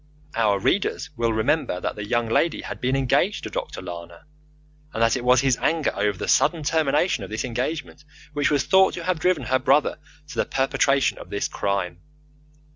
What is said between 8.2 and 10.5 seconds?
which was thought to have driven her brother to the